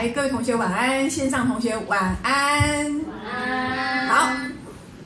[0.00, 3.04] 来，各位同学晚安，线上同学晚安。
[3.06, 4.08] 晚安。
[4.08, 4.32] 好，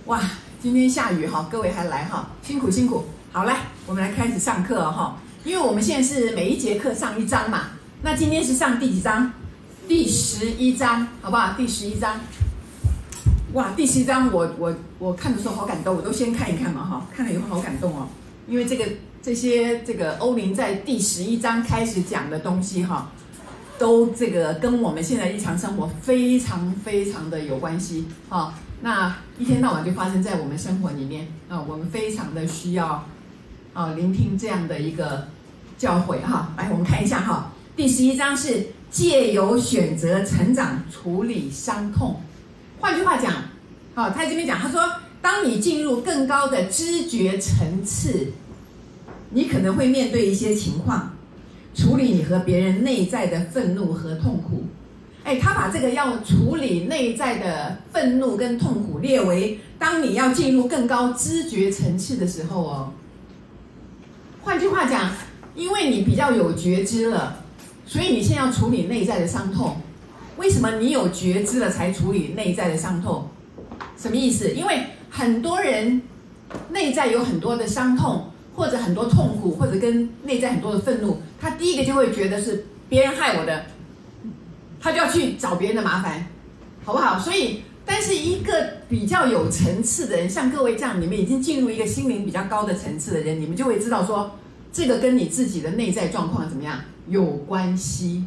[0.05, 0.21] 哇，
[0.63, 3.05] 今天下雨哈，各位还来哈，辛苦辛苦。
[3.33, 7.71] 好，来，我们来开始上课哈，因为我们现在是每一节课上一章嘛，
[8.03, 9.33] 那今天是上第几章？
[9.89, 11.55] 第十一章，好不好？
[11.57, 12.21] 第十一章。
[13.55, 18.07] 哇，第十一章我我我看的时候好感动，我都先看一看嘛哈，看了以后好感动哦，
[18.47, 18.85] 因为这个
[19.21, 23.11] 这些这个欧林在第十一章开始讲的东西哈。
[23.79, 28.55] 都这个跟我们现在日常生活非常非常的有关系啊！
[28.81, 33.05] 那一天到晚就发生在我们生活里面啊，我们非常的需要
[33.73, 35.27] 啊聆听这样的一个
[35.77, 36.53] 教诲哈。
[36.57, 42.21] 来，我们看一下哈，第十一章是借由选择成长处理伤痛。
[42.79, 43.33] 换句话讲，
[43.95, 44.81] 好，他这边讲，他说，
[45.23, 48.33] 当你进入更高的知觉层次，
[49.31, 51.11] 你可能会面对一些情况。
[51.95, 54.65] 处理你和别人内在的愤怒和痛苦，
[55.23, 62.93] 哎，他把这个要处理内在的愤怒跟痛苦列为，当你要进入更高知觉层次的时候哦。
[64.43, 65.13] 换句话讲，
[65.55, 67.37] 因为你比较有觉知了，
[67.87, 69.77] 所以你现在要处理内在的伤痛。
[70.37, 73.29] 为什么你有觉知了才处理内在的伤痛？
[73.97, 74.51] 什么意思？
[74.51, 76.03] 因为很多人
[76.71, 78.25] 内在有很多的伤痛。
[78.55, 83.67] 或者很多痛苦，或者跟内在很多的愤怒，他第一个就会觉得是别人害我的，
[84.81, 86.27] 他就要去找别人的麻烦，
[86.85, 87.19] 好不好？
[87.19, 88.53] 所以，但是一个
[88.89, 94.31] 比较有层次的人，像各位这样，你们已经进入一个心灵比较高的层次的人，你们就会知道说，
[94.73, 98.25] 这个跟你自己的内在状况怎么样有关系。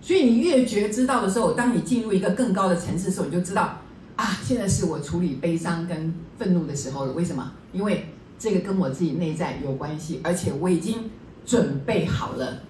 [0.00, 3.80] 所以你越觉知道的时候，当你进入一个更高的层次的时候，你就知道
[4.16, 7.12] 啊，现在是我处理悲伤跟愤怒的时候了。
[7.12, 7.52] 为什么？
[7.72, 8.06] 因为。
[8.42, 11.08] 这个跟我自己内在有关系，而且我已经
[11.46, 12.60] 准备好了。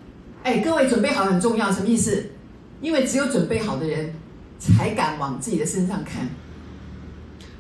[0.43, 2.27] 哎，各位准备好很重要，什么意思？
[2.83, 4.13] 因为只有准备好的人，
[4.59, 6.29] 才敢往自己的身上看。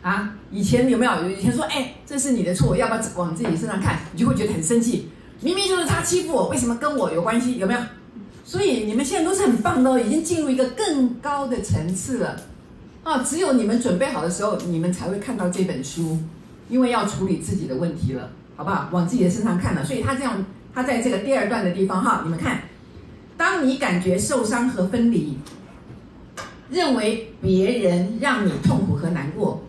[0.03, 1.31] 啊，以前有没有？
[1.31, 4.01] 以前说，哎，这是你的错，要不要往自己身上看？
[4.13, 5.09] 你就会觉得很生气。
[5.41, 7.57] 明明就是他欺负我，为什么跟我有关系？
[7.57, 7.81] 有没有？
[8.45, 12.37] 所以你们现在都是很棒的，已经进入一个更高的层次了。
[13.05, 16.19] 啊，只有你们准备好的时候，你们才会看到这本书。
[16.73, 18.89] 因为要处理自己的问题了，好不好？
[18.93, 22.63] 往自己的身上看了，所以他这样，他在这个第二段的地方哈，你们看，
[23.37, 25.37] 当你感觉受伤和分离，
[26.71, 29.65] 认为别人让你痛苦和难过，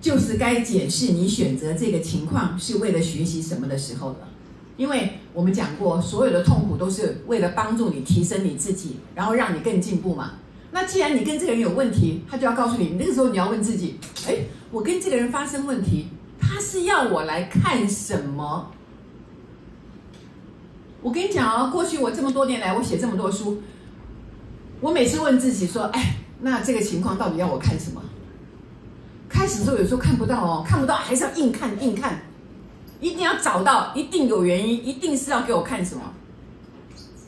[0.00, 4.28] 就是该检视你选择这个情况是为了学习什么的时候了。
[4.76, 10.32] 因为我们讲过，所有的痛苦都是为了帮助你提升你自己，然后让你更进步嘛。
[10.72, 14.38] 那既然你跟这个人有问题，他就要告诉你，那个时候你要问自己，哎，
[14.72, 16.08] 我跟这个人发生问题。
[16.40, 18.70] 他是要我来看什么？
[21.00, 23.62] 我跟你讲哦，过去我这么多年来，我写这么多书，
[24.80, 28.02] 我每次问自己说：“哎，那这个情况到底要我看什么？”
[29.28, 32.20] 开始的时候有时候看不到哦，看不到还是要硬看硬看，
[32.98, 36.02] 一定要找到，一定有原因，一定是要给我看什么，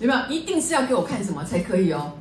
[0.00, 0.20] 有没有？
[0.28, 2.12] 一定是要给我看什么才可以哦？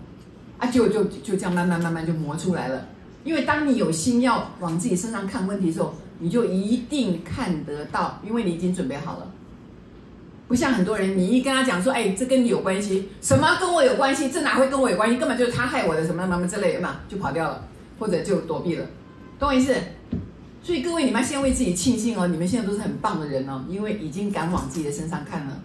[0.60, 2.86] 啊，就就就这样慢慢慢慢就磨出来了。
[3.24, 9.28] 因为当你有心要往自己身上看问题的时候，你就一定看得到，因为你已经准备好了。
[10.48, 13.10] 不像很多人，你一跟他讲说：“哎，这跟你有关系？
[13.22, 14.30] 什么跟我有关系？
[14.30, 15.18] 这哪会跟我有关系？
[15.18, 17.64] 根本就是他害我的，什么什么之类的嘛，就跑掉了，
[18.00, 18.86] 或者就躲避了，
[19.38, 19.76] 懂我意思？
[20.64, 25.62] 所以各位，你们先为自己庆幸哦，你们现在都是很棒的人哦，因为已经敢往自己的身上看了。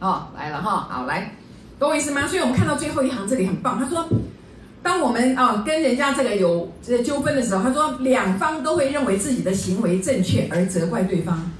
[0.00, 1.34] 哦，来了哈，好来，
[1.78, 2.26] 懂我意思吗？
[2.26, 4.06] 所以我们看到最后一行，这里很棒，他说。
[4.86, 11.50] 当我们啊跟人家这个有这个纠纷的时候，他说两方都会认为自己的行为正确而责怪对方。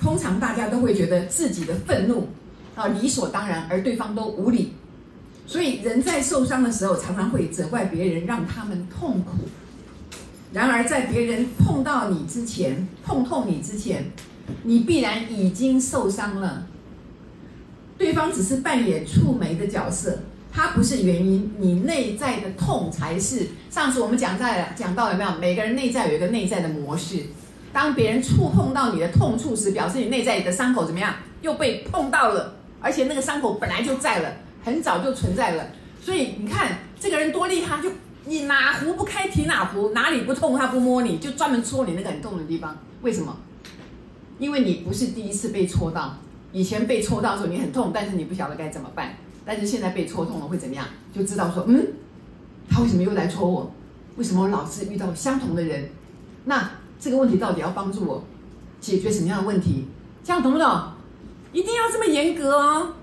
[0.00, 2.26] 通常大家都会觉得自己的愤怒
[2.74, 4.72] 啊理所当然，而对方都无理。
[5.46, 9.44] 所以人在受伤的时候，常常会责怪别人，让他们痛苦。
[10.52, 14.10] 然而在别人碰到你之前，碰痛你之前，
[14.64, 16.66] 你必然已经受伤了。
[17.96, 20.18] 对方只是扮演触媒的角色。
[20.52, 23.48] 它不是原因，你内在的痛才是。
[23.70, 25.30] 上次我们讲在讲到有没有？
[25.40, 27.24] 每个人内在有一个内在的模式。
[27.72, 31.14] 当别人触碰到你的痛处时，表示你内在的伤口怎么样？
[31.40, 34.30] 又被碰到了，而且那个伤口本来就在了，
[34.62, 35.66] 很早就存在了。
[36.02, 37.90] 所以你看这个人多厉害，就
[38.26, 42.76] 你哪壶不开提哪壶，哪里不痛他不摸你，就专门戳你那个很痛的地方。
[43.00, 43.34] 为什么？
[44.38, 46.18] 因为你不是第一次被戳到，
[46.52, 49.14] 以前被戳到的时候你很痛，但是你不晓得该怎么办。
[49.44, 50.86] 但是现在被戳痛了会怎么样？
[51.14, 51.86] 就知道说，嗯，
[52.68, 53.72] 他为什么又来戳我？
[54.16, 55.88] 为什么我老是遇到相同的人？
[56.44, 58.24] 那这个问题到底要帮助我
[58.80, 59.86] 解决什么样的问题？
[60.22, 60.68] 这样懂不懂？
[61.52, 62.94] 一定要这么严格哦！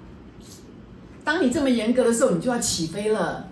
[1.23, 3.47] 当你这么严格的时候，你就要起飞了。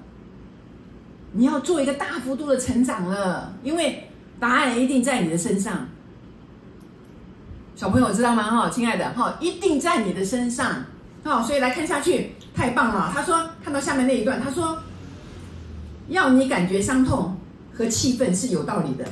[1.34, 5.88] 你要做一个大幅度的成长了，因为答案一定在你的身上。
[7.75, 8.44] 小朋友知道吗？
[8.44, 10.86] 哈，亲爱的，哈，一定在你的身上。
[11.23, 13.11] 好，所以来看下去，太棒了。
[13.13, 14.77] 他说，看到下面那一段，他说，
[16.07, 17.37] 要你感觉伤痛
[17.73, 19.05] 和气愤是有道理的。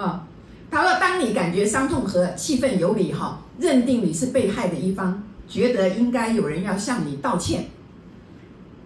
[0.00, 0.26] 啊，
[0.70, 7.66] 他说，当你感觉伤痛和气愤有理，哈，认定你是被害的一方，觉得应该有人要向你道歉。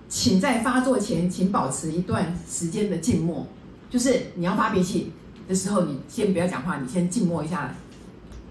[0.08, 3.46] 请在发作前，请保持一段时间的静默。
[3.90, 5.12] 就是你要发脾气
[5.46, 7.74] 的时候，你先不要讲话，你先静默一下，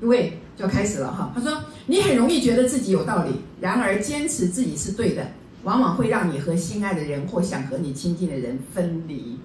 [0.01, 1.31] 因为就要开始了哈。
[1.33, 5.25] 他说，你很容易觉得自己有道理，然而坚持自己是对的，
[5.63, 9.39] 往往会让你和心爱的人或想和你亲近的人分离。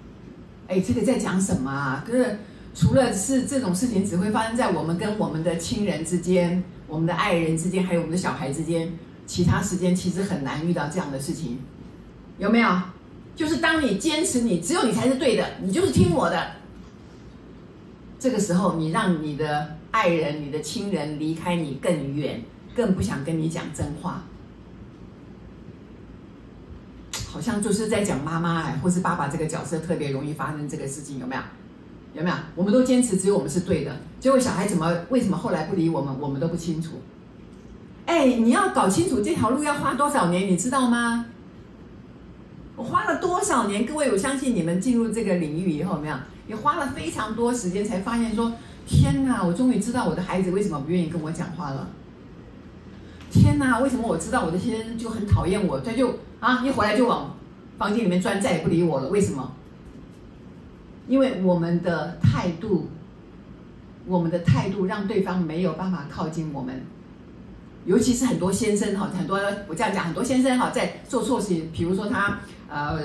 [0.66, 2.04] 哎，这个在讲什么啊？
[2.06, 2.38] 可是
[2.74, 8.92] 除了是这种事情只会发生在我们跟我们的亲人之间、我们的爱人之间，还有我们的小孩之间，
[9.26, 11.58] 其他时间其实很难遇到这样的事情。
[12.38, 12.68] 有没有？
[13.36, 16.44] 就是当你坚持你只有你才是对的，你就是听我的。
[18.18, 22.42] 这个时候，你让你的爱人、你的亲人离开你更远，
[22.74, 24.24] 更不想跟你讲真话。
[27.30, 31.42] 好像就是在讲妈妈哎，或是爸爸这个角色特别容易发生这个事情，有没有？
[32.14, 32.36] 有没有？
[32.54, 37.00] 我们都坚持只有我们是对的，结果小孩怎么为什么后来不理我们，我们都不清楚。
[38.04, 41.26] 哎，你要搞清楚这条路要花多少年，你知道吗？
[42.76, 43.86] 我花了多少年？
[43.86, 46.16] 各位，我相信你们进入这个领域以后，有没有？
[46.48, 48.52] 也花了非常多时间，才发现说：
[48.86, 49.42] 天哪！
[49.42, 51.88] 我终于知道我的孩子为什么不愿意跟我讲话了。
[53.30, 53.78] 天哪！
[53.80, 55.80] 为什么我知道我的先生就很讨厌我？
[55.80, 57.34] 他就啊，一回来就往
[57.78, 59.08] 房间里面钻，再也不理我了。
[59.08, 59.52] 为什么？
[61.08, 62.88] 因为我们的态度，
[64.06, 66.82] 我们的态度让对方没有办法靠近我们。
[67.84, 72.38] 尤其是很多先生哈，很多我这样讲，很多先生哈，在做错事，比如说他
[72.68, 73.00] 呃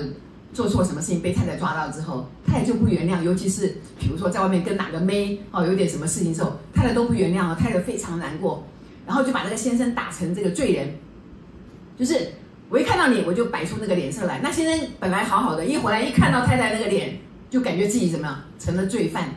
[0.52, 3.22] 做错什么事情被太太抓到之后，太太就不原谅。
[3.22, 8.66] 尤其是比如说在外面跟哪个妹哦有点什么事情之后，太太都不原谅了，太太非常难过，
[9.06, 10.94] 然后就把这个先生打成这个罪人。
[11.98, 12.32] 就是
[12.68, 14.40] 我一看到你，我就摆出那个脸色来。
[14.42, 17.18] 那先生本来好好的，一回来一看到太太那个脸，
[17.50, 19.28] 就感觉自己怎么样成了罪犯。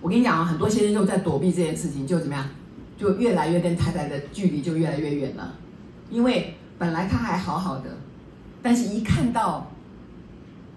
[0.00, 2.48] 我跟你讲啊，很多先生就在躲避这件事情，就怎么样？
[2.98, 5.54] 就越来越跟太太的距离就越来越远了，
[6.08, 7.90] 因为本来他还好好的，
[8.62, 9.70] 但是一看到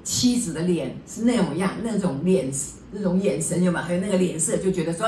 [0.04, 2.52] 妻子的脸是那种样，那种脸，
[2.92, 3.86] 那种眼神有没有？
[3.86, 5.08] 还有那个脸色，就觉得说，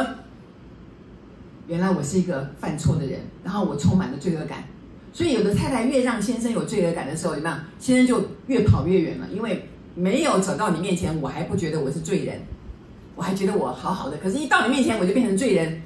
[1.68, 4.64] 原来我是一个犯错的人，然后我充满了罪恶感。
[5.14, 7.60] 所以有的太太越让先生有罪恶感的时候，怎么样？
[7.80, 12.40] 先生就越跑越远了，因为没有走到你面前，我还不觉得我是罪人，
[13.16, 15.82] 我还觉得我好好的，可是一到你面前，我就变成罪人。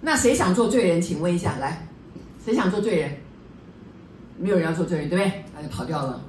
[0.00, 1.00] 那谁想做罪人？
[1.00, 1.86] 请问一下，来，
[2.44, 3.10] 谁想做罪人？
[4.38, 5.44] 没有人要做罪人，对不对？
[5.54, 6.20] 那就跑掉了。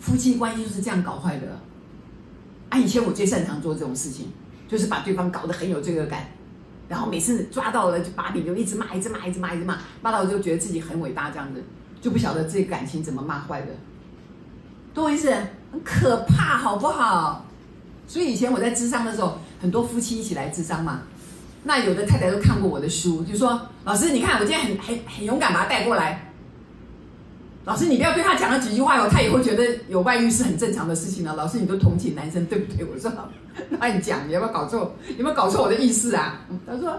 [0.00, 1.46] 夫妻关系就是这样搞坏的。
[2.70, 4.32] 啊，以前我最擅长做这种事情，
[4.66, 6.26] 就是把对方搞得很有罪恶感，
[6.88, 11.62] 然后每次抓到了就把柄就一直骂，一直骂，一直骂，一直骂，骂到我就觉得自己很伟大，这样子
[12.00, 13.68] 就不晓得这个感情怎么骂坏的。
[14.94, 15.30] 懂我意思？
[15.70, 17.46] 很可怕，好不好？
[18.08, 21.02] 所以以前我在智商的时候，很多夫妻一起来智商嘛。
[21.64, 26.31] 那有的太太都看过我的书，就说：“老师，你看我今天很很很勇敢把他带过来。
[27.64, 31.36] 老师，你不要对他讲了几句话以后，他也会觉得有外遇是很正常的事情了。
[31.36, 33.12] 老师，你都同情男生对不对？”我说
[33.78, 34.96] ：“乱讲，你要不要搞错？
[35.16, 36.98] 有没有搞错我的意思啊？”他说：“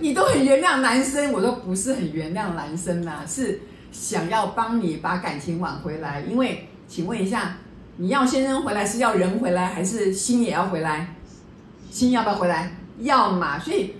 [0.00, 3.60] 你都很原谅男生。”我说：“不是很原谅男生呐，是
[3.92, 6.22] 想要帮你把感情挽回来。
[6.22, 7.58] 因为，请问一下，
[7.96, 11.14] 你要先生回来是要人回来，还是心也要回来？
[11.90, 12.74] 心要不要回来？
[12.98, 13.94] 要嘛，所以。”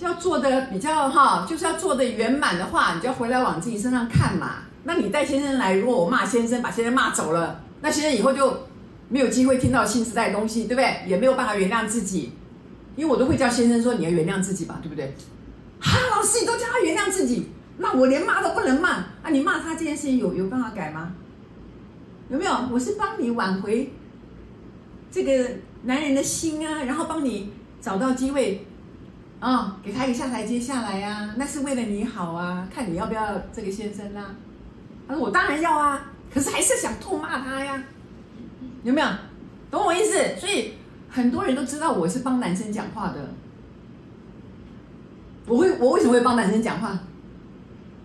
[0.00, 4.60] 要做的比较哈，就是要做的圆满的话，你就要回来往自己身上看嘛。
[4.84, 8.66] 那你带先生来，如果我骂先生，把先生骂走了，那先生以后就
[9.08, 11.02] 没有机会听到新时代的东西，对不对？
[11.06, 12.32] 也没有办法原谅自己，
[12.96, 15.14] 因为我都会叫先生说，你要原谅自己吧，对不对？
[15.80, 18.90] 哈，老师，你都叫他原谅自己，那我连骂都不能骂
[19.22, 19.30] 啊！
[19.30, 21.12] 你骂他这件事情有有办法改吗？
[22.28, 22.52] 有没有？
[22.72, 23.92] 我是帮你挽回
[25.10, 25.50] 这个
[25.82, 28.66] 男人的心啊，然后帮你找到机会。
[29.40, 34.36] 啊、哦，给他一个下台阶下来呀、啊，那是为了你好啊，看你要不要这个先生啊。
[35.10, 37.82] 他说我当然要啊，可是还是想痛骂他呀，
[38.84, 39.08] 有没有？
[39.68, 40.36] 懂我意思？
[40.38, 40.74] 所以
[41.08, 43.34] 很多人都知道我是帮男生讲话的。
[45.46, 46.96] 我会，我为什么会帮男生讲话？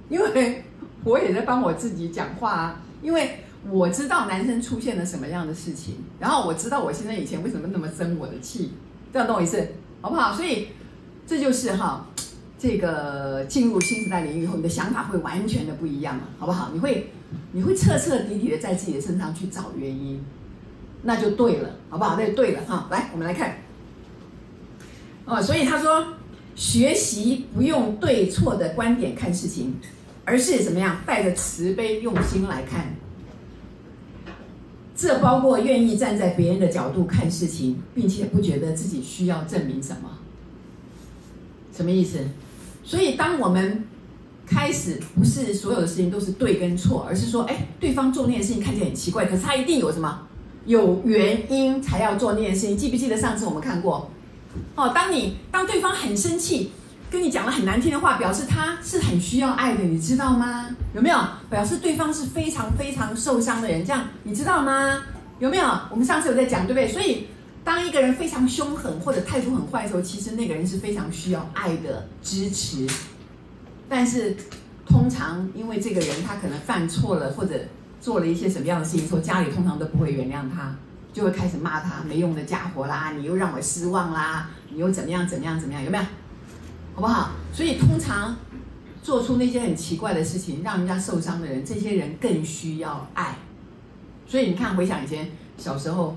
[0.10, 0.64] 因为
[1.04, 2.82] 我也在帮我自己讲话啊。
[3.04, 8.74] 因为我知道男生出现了什么样的事情，然后我知道我现在以前为什么那么生我的气，
[9.14, 9.64] 这样懂我意思？
[10.02, 10.34] 好不好？
[10.34, 10.70] 所以。
[11.28, 12.06] 这就是哈，
[12.68, 16.72] 这个进入新时代领域以后，你的想法会完全的不一样了，好不好？
[16.74, 17.12] 你会，
[17.52, 20.20] 你会彻彻底底的在自己的身上去找原因，
[21.04, 22.16] 那就对了，好不好？
[22.20, 22.88] 那就对了哈。
[22.90, 23.58] 来，我们来看。
[25.26, 26.08] 哦，所以他说，
[26.56, 29.76] 学习不用对错的观点看事情，
[30.24, 32.96] 而是怎么样带着慈悲用心来看。
[34.96, 40.10] 这包括愿意站在别人的角度看事情，并且不觉得自己需要证明什么。
[41.72, 42.18] 什么意思？
[42.86, 43.84] 所以当我们
[44.46, 50.22] 开始不是所有的事情都是对跟错，而是说，哎，对方做那件事情看起来很奇怪，可是他一定有什么
[50.66, 52.78] 有原因才要做那件事情。
[52.78, 54.12] 记不记得上次我们看过？
[54.76, 56.72] 哦，当你当对方很生气，
[57.10, 60.68] 跟你讲了很难听的话，表示他是很需要爱的，你知道吗？
[60.94, 61.18] 有没有？
[61.50, 65.02] 表示对方是非常非常受伤的人，这样你知道吗？
[65.40, 65.66] 有没有？
[65.90, 66.88] 我们上次有在讲，对不对？
[66.88, 67.26] 所以。
[67.66, 72.88] 当一个人非常凶狠或者态度很坏的时候，其实那个人是非常需要爱的支持。
[73.90, 74.38] 但是，
[74.86, 77.60] 通常因为这个人他可能犯错了，或者
[78.00, 80.76] 做了一些什么样的事情，说家里通常都不会原谅他，
[81.12, 86.04] 就会开始骂他没用的家伙啦，你又让我失望啦，你又怎么样怎么样怎么样，有没有？
[86.94, 87.32] 好不好？
[87.52, 88.36] 所以通常
[89.02, 93.36] 做出那些很奇怪的事情，让人家受伤的人，这些人更需要爱。
[94.28, 96.16] 所以你看，回想以前小时候。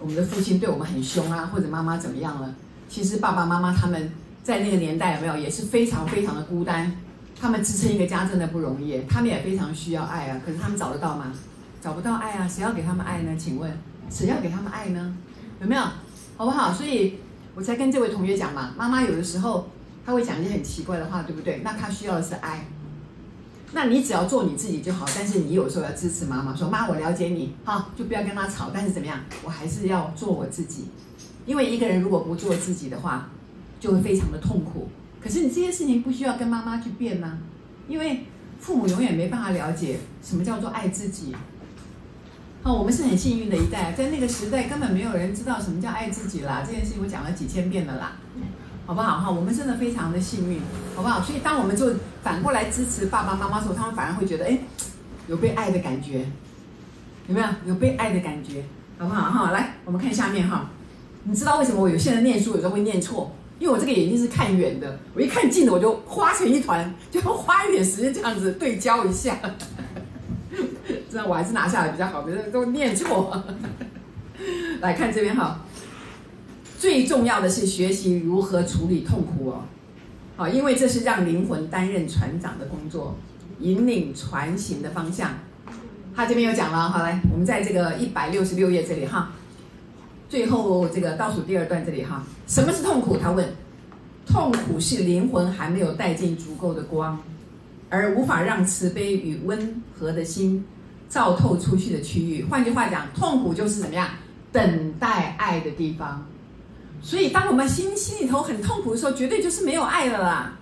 [0.00, 2.54] 我们的父亲对我们很凶啊，或者妈妈怎么样了？
[2.88, 4.10] 其实爸爸妈妈他们
[4.42, 6.90] 在那个年代有没有也是非常非常的孤单，
[7.38, 10.40] 他们支撑一个家真的不容易，他们也非常需要爱啊。
[10.44, 11.32] 可是他们找得到吗？
[11.80, 13.36] 找不到爱啊，谁要给他们爱呢？
[13.36, 13.70] 请问
[14.08, 15.14] 谁要给他们爱呢？
[15.60, 15.82] 有没有？
[16.36, 16.72] 好不好？
[16.72, 17.18] 所以
[17.54, 19.68] 我才跟这位同学讲嘛，妈妈有的时候
[20.06, 21.60] 他会讲一些很奇怪的话，对不对？
[21.62, 22.64] 那他需要的是爱。
[23.72, 28.70] 那你只要做你自己就好，但是你有时候要支持妈妈，说妈，我了解你，好，就不要跟他吵。
[28.72, 30.86] 但是怎么样，我还是要做我自己，
[31.44, 33.28] 因为一个人如果不做自己的话，
[33.78, 34.88] 就会非常的痛苦。
[35.20, 37.38] 可是你这些事情不需要跟妈妈去辩呢，
[37.88, 38.24] 因为
[38.58, 41.34] 父母永远没办法了解什么叫做爱自己。
[42.62, 48.16] 好，我们是很幸运的一代，在那个时代根本没有人知道什么叫爱自己啦，这件事情我讲了几千遍了啦。
[48.88, 49.30] 好不好哈？
[49.30, 50.62] 我们真的非常的幸运，
[50.96, 51.20] 好不好？
[51.20, 51.92] 所以当我们就
[52.22, 54.58] 反过来支持爸爸妈妈的时候，他们反而会觉得，哎，
[55.26, 56.24] 有被爱的感觉，
[57.26, 57.46] 有没有？
[57.66, 58.64] 有被爱的感觉，
[58.96, 59.50] 好不好哈？
[59.50, 60.70] 来，我们看下面哈。
[61.24, 63.30] 你知道为什么我有些人念书有时候会念错？
[63.58, 69.36] 因为我这个眼睛是看远的，我一看近的我就花成一团，就要花一点时间这样子对焦一下。
[71.12, 73.44] 这样我还是拿下来比较好，别人都念错。
[74.80, 75.60] 来看这边哈。
[76.78, 79.62] 最重要的是学习如何处理痛苦哦，
[80.36, 83.16] 好，因为这是让灵魂担任船长的工作，
[83.58, 85.32] 引领船行的方向。
[86.14, 89.32] 他这边有讲了，好，来，我们在这个一百六十六页这里哈，
[90.28, 93.16] 最后这个倒数第二段这里哈，什么是痛苦？
[93.16, 93.48] 他问，
[94.24, 97.18] 痛苦是灵魂还没有带进足够的光，
[97.88, 100.64] 而无法让慈悲与温和的心
[101.08, 102.44] 照透出去的区域。
[102.44, 104.08] 换句话讲，痛苦就是怎么样？
[104.52, 106.24] 等待爱的地方。
[107.00, 110.52] 所以，当我们心心里头很痛苦的时候，绝对就是没有爱了啦。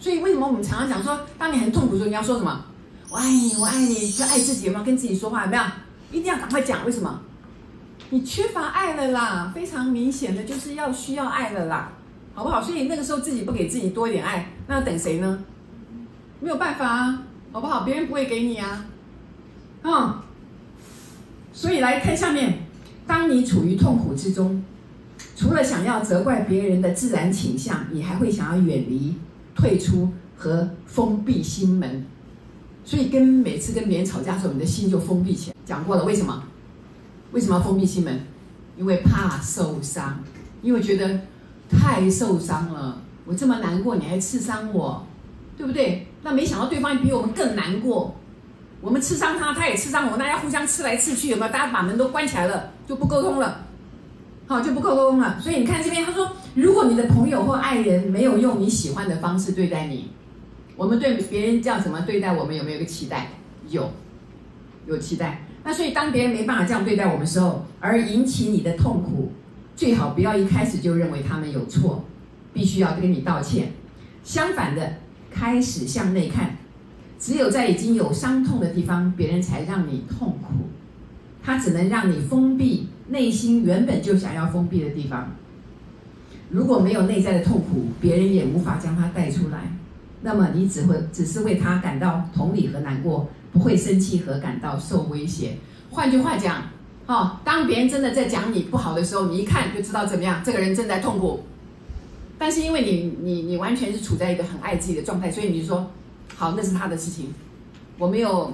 [0.00, 2.64] 所以，为什么我们常常讲说，当你很痛苦的时候，你要说什么？
[3.08, 5.44] 我爱你，我爱你，就爱自己，有没有跟自己说话？
[5.44, 5.62] 有没有？
[6.10, 6.84] 一定要赶快讲。
[6.84, 7.20] 为什么？
[8.10, 11.92] 你缺乏爱了啦，非常明显的就是要需要爱了啦，
[12.34, 12.60] 好不好？
[12.60, 15.42] 所以那个时候自己不给自己多一点爱，那要等谁呢？
[16.40, 17.84] 没有办法啊，好不好？
[17.84, 18.84] 别人不会给你啊。
[19.84, 20.14] 嗯。
[21.52, 22.58] 所以来看下面，
[23.06, 24.62] 当你处于痛苦之中。
[25.36, 29.14] 除了想要责怪别人的自然倾向，你还会想要远离、
[29.54, 32.06] 退出和封闭心门。
[32.84, 35.56] 所以，跟每次跟别人吵架的时候，你的心就封闭起来。
[35.64, 36.44] 讲过了，为什么？
[37.32, 38.20] 为什么要封闭心门？
[38.76, 40.18] 因为怕受伤，
[40.62, 41.20] 因为觉得
[41.70, 43.00] 太受伤了。
[43.24, 45.06] 我这么难过，你还刺伤我，
[45.56, 46.06] 对不对？
[46.22, 48.14] 那没想到对方比我们更难过。
[48.80, 51.50] 我们刺伤他，他也刺伤我们，大家互相刺来刺去，有没有？
[51.52, 53.63] 大家把门都关起来了，就不沟通了。
[54.46, 55.40] 好，就不沟通了。
[55.40, 60.10] 所以你看这边，他说，如果你的朋友或爱人没有用你喜欢的方式对待你，
[60.76, 62.54] 我们对别人叫什么对待我们？
[62.54, 63.28] 有没有一个期待？
[63.68, 63.90] 有，
[64.86, 65.46] 有期待。
[65.64, 69.32] 那所以当别人没办法这样对待我们的时候，而引起你的痛苦，
[69.74, 72.04] 最好不要一开始就认为他们有错，
[72.52, 73.72] 必须要跟你道歉。
[74.22, 74.96] 相反的，
[75.30, 76.58] 开始向内看，
[77.18, 80.68] 只有在已经有伤痛的地方，别人才让你痛苦。
[81.42, 85.30] 他只能让你封闭内心原本就想要封闭的地方。
[86.50, 89.72] 如果没有内在的痛苦，别人也无法将它带出来。
[90.22, 95.56] 那么你只会只是为他感到同理和难过，不会生气和感到受威胁。
[95.90, 96.62] 换句话讲，
[97.06, 101.42] 哦，当别人真的在讲你不好的时候，你一看就知道怎么样，这个人正在痛苦。
[102.38, 105.90] 但是因为你你你完全是处在一个很爱自己的状态，所以你就说，
[106.36, 107.34] 好，那是他的事情，
[107.98, 108.52] 我没有。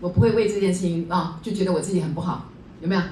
[0.00, 2.48] 我不会为这件事情啊，就觉得我自己很不好，
[2.80, 3.02] 有没有？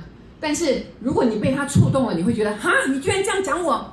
[0.40, 3.92] 但是如果你被他触动了，你会觉得哈，你居然这样讲我，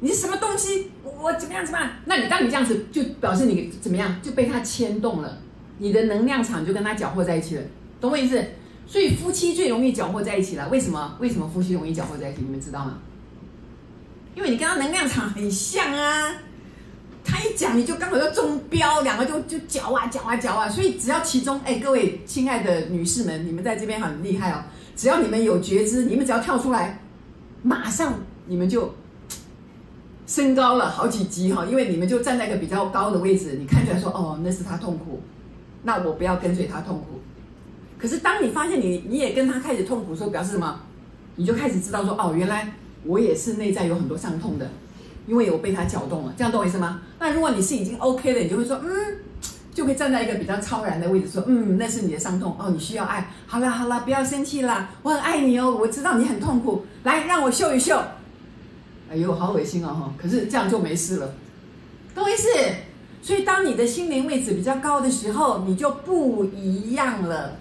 [0.00, 0.90] 你是什么东西？
[1.20, 1.90] 我怎么样怎么样？
[2.04, 5.38] 那你当你这样子，就表示你怎么样就被他牵动了，
[5.78, 7.62] 你的能量场就跟他搅和在一起了，
[8.00, 8.42] 懂我意思？
[8.86, 10.68] 所以夫妻最容易搅和在一起了。
[10.68, 11.16] 为什么？
[11.20, 12.42] 为什么夫妻容易搅和在一起？
[12.42, 12.98] 你们知道吗？
[14.34, 16.34] 因为你跟他能量场很像啊。
[17.24, 20.68] 他一讲，你就刚好要中标，两个就就搅啊搅啊搅啊。
[20.68, 24.64] 所以只要其中，哎，各位亲爱的女士们，你们在这边很厉害哦。
[25.02, 27.00] 只要你们有觉知，你们只要跳出来，
[27.64, 28.14] 马上
[28.46, 28.94] 你们就
[30.28, 31.66] 升高了好几级哈。
[31.66, 35.20] 因为你们就站在一个比较高的位置，你看起来说，哦，那是他痛苦，
[35.82, 37.18] 那我不要跟随他痛苦。
[37.98, 40.78] 可是当你发现你你也跟他开始痛苦的时候，表示什么？
[41.34, 44.70] 你就开始知道说，哦，原来我也是内在有很多伤痛的。
[45.26, 47.02] 因为我被他搅动了，这样懂我意思吗？
[47.18, 49.16] 那如果你是已经 OK 了，你就会说，嗯，
[49.74, 53.30] 就会站在一个比较超然的位置说，嗯，那是你的伤痛哦，你需要爱。
[53.46, 58.00] 好了好了，不要生气啦，我很爱你哦，我知道你很痛苦，来让我秀一秀。
[59.10, 60.12] 哎呦，好恶心哦哈！
[60.16, 61.34] 可是这样就没事了，
[62.14, 62.48] 懂我意思？
[63.20, 67.56] 所以当你的心灵位置比较高的时候，你就不一样了。